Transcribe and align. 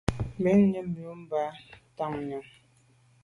Bù 0.41 0.47
à’ 0.49 0.53
yə́n 0.57 0.71
yúp 0.73 0.87
mbɑ̂ 1.23 1.25
bǎ 1.29 1.41
tǎmnyɔ̀ŋ. 1.95 2.45